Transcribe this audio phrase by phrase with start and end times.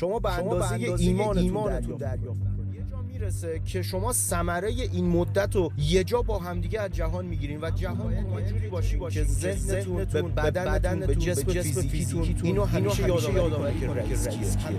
[0.00, 2.40] شما به اندازه, ایمانتون دریافت
[2.74, 7.26] یه جا می‌رسه که شما ثمره این مدت رو یه جا با همدیگه از جهان
[7.26, 13.08] می‌گیرین و جهان یه جوری باشین که ذهنتون به بدنتون به جسم فیزیکیتون اینو همیشه
[13.08, 14.78] یادآوری کنه که رئیس کیه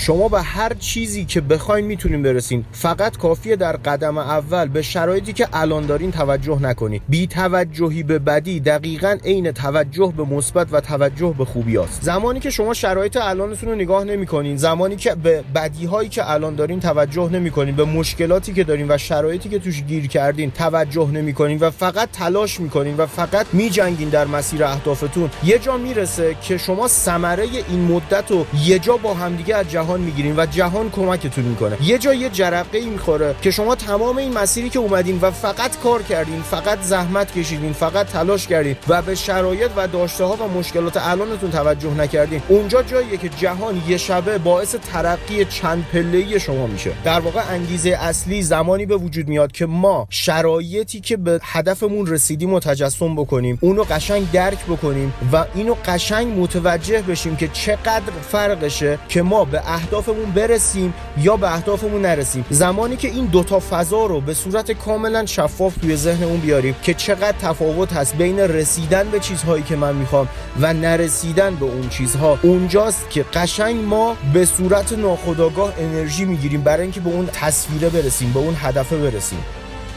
[0.00, 2.64] شما به هر چیزی که بخواین می‌تونین برسین.
[2.72, 8.18] فقط کافیه در قدم اول به شرایطی که الان دارین توجه نکنید بی توجهی به
[8.18, 13.16] بدی دقیقا عین توجه به مثبت و توجه به خوبی است زمانی که شما شرایط
[13.16, 17.84] الانتون رو نگاه نمی‌کنین زمانی که به بدی هایی که الان دارین توجه نمی‌کنین به
[17.84, 22.96] مشکلاتی که دارین و شرایطی که توش گیر کردین توجه نمی‌کنین و فقط تلاش می‌کنین
[22.96, 28.46] و فقط میجنگین در مسیر اهدافتون یه جا می‌رسه که شما ثمره این مدت رو
[28.64, 31.76] یه جا با همدیگه از جهان جهان می‌گیرین و جهان کمکتون می‌کنه.
[31.82, 35.78] یه جا یه جرقه ای می‌خوره که شما تمام این مسیری که اومدین و فقط
[35.78, 40.58] کار کردین فقط زحمت کشیدین فقط تلاش کردین و به شرایط و داشته ها و
[40.58, 46.66] مشکلات الانتون توجه نکردین اونجا جاییه که جهان یه شبه باعث ترقی چند پله شما
[46.66, 46.92] میشه.
[47.04, 52.52] در واقع انگیزه اصلی زمانی به وجود میاد که ما شرایطی که به هدفمون رسیدیم
[52.54, 58.98] و تجسم بکنیم اونو قشنگ درک بکنیم و اینو قشنگ متوجه بشیم که چقدر فرقشه
[59.08, 62.44] که ما به اهدافمون برسیم یا به اهدافمون نرسیم.
[62.50, 67.34] زمانی که این دوتا فضا رو به صورت کاملا شفاف توی ذهنمون بیاریم که چقدر
[67.42, 70.28] تفاوت هست بین رسیدن به چیزهایی که من می‌خوام
[70.60, 72.38] و نرسیدن به اون چیزها.
[72.42, 78.32] اونجاست که قشنگ ما به صورت ناخودآگاه انرژی می‌گیریم برای اینکه به اون تصویره برسیم
[78.32, 79.38] به اون هدفه برسیم.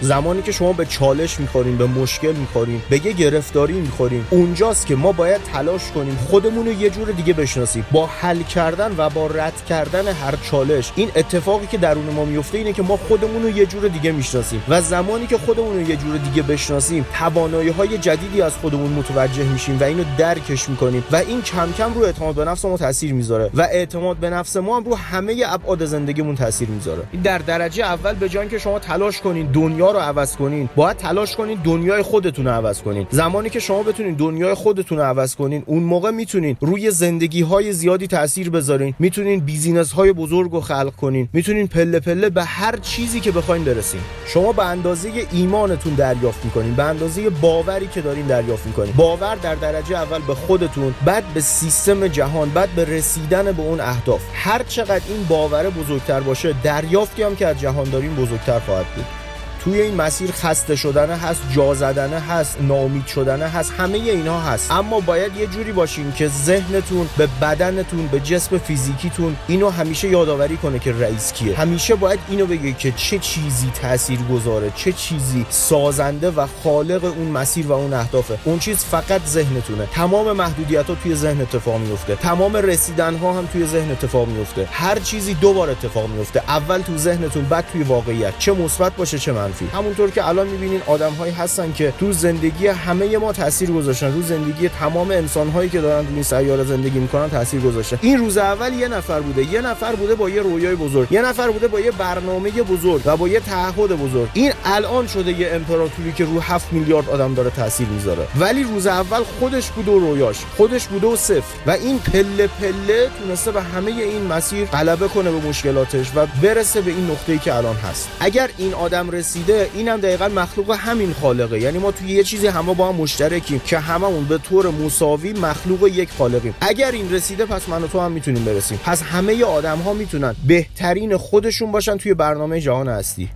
[0.04, 4.96] زمانی که شما به چالش می‌خورین به مشکل می‌خورین به یه گرفتاری می‌خورین اونجاست که
[4.96, 7.86] ما باید تلاش کنیم خودمون رو یه جور دیگه بشناسیم.
[7.92, 12.58] با حل کردن و با رد کردن هر چالش این اتفاقی که درون ما میفته
[12.58, 15.96] اینه که ما خودمون رو یه جور دیگه می‌شناسیم و زمانی که خودمون رو یه
[15.96, 21.16] جور دیگه بشناسیم توانایی های جدیدی از خودمون متوجه میشیم و اینو درکش می‌کنیم و
[21.16, 24.78] این کم کم رو اعتماد به نفس ما تاثیر می‌ذاره و اعتماد به نفس ما
[24.78, 27.04] هم رو همه ابعاد زندگیمون تاثیر می‌ذاره.
[27.12, 30.70] این در درجه اول به جای که شما تلاش کنین دنیا رو عوض کنین.
[30.76, 33.08] باید تلاش کنین دنیای خودتون رو عوض کنین.
[33.12, 37.74] زمانی که شما بتونین دنیای خودتون رو عوض کنین اون موقع می‌تونین روی زندگی های
[37.74, 38.96] زیادی تاثیر بذارین.
[39.00, 41.30] می‌تونین بیزینس های بزرگ رو خلق کنین.
[41.34, 44.02] می‌تونین پله پله به هر چیزی که بخواین برسین.
[44.28, 46.74] شما به اندازه ایمانتون دریافت می‌کنین.
[46.74, 48.94] به اندازه باوری که دارین دریافت می‌کنین.
[48.98, 53.80] باور در درجه اول به خودتون بعد به سیستم جهان بعد به رسیدن به اون
[53.80, 54.22] اهداف.
[54.34, 59.23] هر چقدر این باور بزرگتر باشه دریافتی هم که از جهان دارین بزرگتر خواهد بود.
[59.64, 64.72] توی این مسیر خسته شدنه هست جا زدنه هست نامید شدنه هست همه اینها هست.
[64.72, 70.58] اما باید یه جوری باشین که ذهنتون به بدنتون به جسم فیزیکیتون اینو همیشه یادآوری
[70.58, 71.58] کنه که رئیس کیه.
[71.58, 77.28] همیشه باید اینو بگه که چه چیزی تاثیر گذاره چه چیزی سازنده و خالق اون
[77.28, 78.38] مسیر و اون اهدافه.
[78.44, 79.86] اون چیز فقط ذهنتونه.
[79.86, 84.68] تمام محدودیت ها توی ذهن اتفاق میفته تمام رسیدن ها هم توی ذهن اتفاق میفته
[84.72, 88.40] هر چیزی دو بار اتفاق میفته اول تو ذهنتون بعد توی واقعیت.
[88.40, 89.53] چه مثبت باشه چه منفی.
[89.74, 94.14] همونطور که الان می‌بینین آدم هایی هستن که تو زندگی همه ما تاثیر گذاشتن.
[94.14, 98.20] رو زندگی تمام انسان هایی که دارن تو این سیاره زندگی می‌کنن تاثیر گذاشتن این
[98.20, 99.54] روز اول یه نفر بوده.
[99.54, 101.12] یه نفر بوده با یه رویای بزرگ.
[101.12, 104.30] یه نفر بوده با یه برنامه بزرگ و با یه تعهد بزرگ.
[104.34, 108.28] این الان شده یه امپراتوری که رو 7 میلیارد آدم داره تاثیر می‌ذاره.
[108.40, 110.38] ولی روز اول خودش بوده و رویاش.
[110.58, 111.42] خودش بوده و صفر.
[111.66, 116.82] و این پله پله تونسته به همه این مسیر غلبه کنه به مشکلاتش و برسه
[116.82, 118.10] به این نقطه‌ای که الان هست.
[118.20, 121.60] اگر این آدم رسید رسیده اینم دقیقا مخلوق همین خالقه.
[121.60, 125.88] یعنی ما توی یه چیزی همه با هم مشترکیم که هممون به طور مساوی مخلوق
[125.88, 126.56] یک خالقیم.
[126.62, 128.80] اگر این رسیده پس من و تو هم می‌تونیم برسیم.
[128.84, 133.30] پس همه آدم ها می‌تونن بهترین خودشون باشن توی برنامه جهان هستی.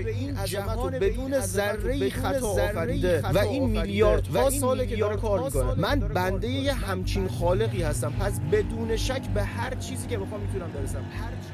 [0.00, 3.20] به این جهان بدون ذره خطا آفریده.
[3.20, 5.74] و این میلیاردها ساله که داره کار می‌کنه.
[5.74, 8.12] من بنده یه همچین خالقی هستم.
[8.12, 10.98] پس بدون شک به هر چیزی که بخوام می‌تونم برسم.
[10.98, 11.52] هر چیزی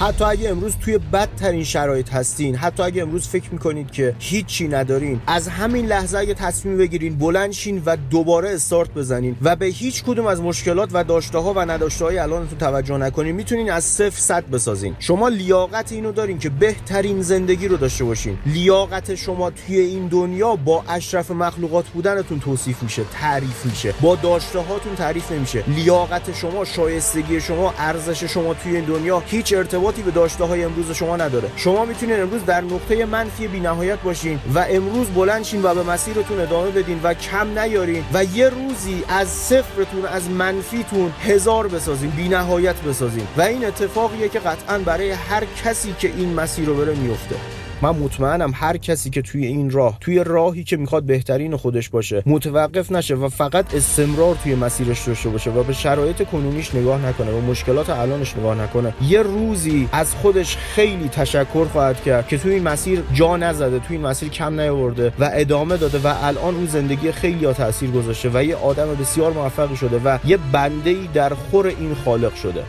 [0.00, 5.20] حتی اگه امروز توی بدترین شرایط هستین حتی اگه امروز فکر می‌کنید که هیچی ندارین
[5.26, 10.04] از همین لحظه اگه تصمیم بگیرین بلند شین و دوباره استارت بزنین و به هیچ
[10.04, 14.20] کدوم از مشکلات و داشته ها و نداشته های الانتون توجه نکنین می‌تونین از صفر
[14.20, 14.96] صد بسازین.
[14.98, 18.38] شما لیاقت اینو دارین که بهترین زندگی رو داشته باشین.
[18.46, 23.94] لیاقت شما توی این دنیا با اشرف مخلوقات بودنتون توصیف میشه تعریف میشه.
[24.00, 25.64] با داشته هاتون تعریف نمیشه.
[25.66, 30.64] لیاقت شما شایستگی شما ارزش شما توی این دنیا هیچ ارتباط ارتباطی به داشته های
[30.64, 31.50] امروز شما نداره.
[31.56, 36.40] شما می‌تونید امروز در نقطه منفی بینهایت باشین و امروز بلند شین و به مسیرتون
[36.40, 42.76] ادامه بدین و کم نیارین و یه روزی از صفرتون از منفیتون هزار بسازین بینهایت
[42.76, 43.26] بسازین.
[43.36, 47.36] و این اتفاقیه که قطعا برای هر کسی که این مسیر رو بره میفته
[47.82, 52.22] من مطمئنم هر کسی که توی این راه توی راهی که می‌خواد بهترین خودش باشه
[52.26, 57.30] متوقف نشه و فقط استمرار توی مسیرش داشته باشه و به شرایط کنونیش نگاه نکنه
[57.30, 58.94] و مشکلات الانش نگاه نکنه.
[59.02, 63.96] یه روزی از خودش خیلی تشکر خواهد کرد که توی این مسیر جا نزده توی
[63.96, 68.44] این مسیر کم نیاورده و ادامه داده و الان اون زندگی خیلی تاثیر گذاشته و
[68.44, 72.62] یه آدم بسیار موفقی شده و یه بنده در خور این خالق شده.